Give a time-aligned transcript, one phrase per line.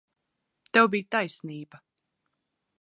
[0.77, 1.85] Tev bija taisnība.